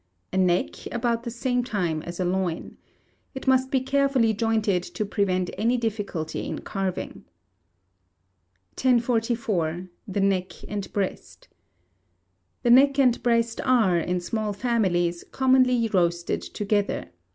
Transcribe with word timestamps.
A 0.33 0.37
neck, 0.37 0.91
about 0.91 1.21
the 1.21 1.29
same 1.29 1.63
time 1.63 2.01
as 2.01 2.19
a 2.19 2.25
loin. 2.25 2.77
It 3.35 3.45
must 3.45 3.69
be 3.69 3.81
carefully 3.81 4.33
jointed 4.33 4.81
to 4.81 5.05
prevent 5.05 5.51
any 5.59 5.77
difficulty 5.77 6.43
in 6.47 6.57
carving. 6.61 7.25
1044. 8.81 9.89
The 10.07 10.19
Neck 10.19 10.53
and 10.67 10.91
Breast. 10.91 11.49
The 12.63 12.71
neck 12.71 12.97
and 12.97 13.21
breast 13.21 13.61
are, 13.63 13.99
in 13.99 14.19
small 14.21 14.53
families, 14.53 15.23
commonly 15.29 15.87
roasted 15.89 16.41
together. 16.41 17.11